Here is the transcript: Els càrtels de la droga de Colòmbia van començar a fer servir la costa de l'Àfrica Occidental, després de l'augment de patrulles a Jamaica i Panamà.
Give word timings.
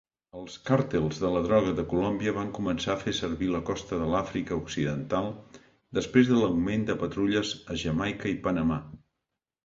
Els 0.37 0.53
càrtels 0.67 1.17
de 1.23 1.29
la 1.33 1.41
droga 1.47 1.73
de 1.79 1.83
Colòmbia 1.89 2.31
van 2.37 2.47
començar 2.59 2.91
a 2.93 2.95
fer 3.01 3.13
servir 3.17 3.49
la 3.55 3.59
costa 3.67 3.99
de 3.99 4.07
l'Àfrica 4.13 4.57
Occidental, 4.61 5.29
després 5.97 6.31
de 6.31 6.39
l'augment 6.39 6.87
de 6.87 6.95
patrulles 7.03 7.53
a 7.75 7.77
Jamaica 7.83 8.33
i 8.33 8.41
Panamà. 8.49 8.79